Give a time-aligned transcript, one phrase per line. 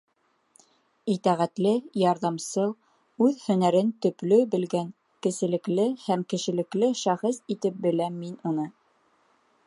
[1.15, 2.71] Итәғәтле, ярҙамсыл,
[3.25, 4.87] үҙ һөнәрен төплө белгән,
[5.27, 8.67] кеселекле һәм кешелекле шәхес итеп беләм мин уны.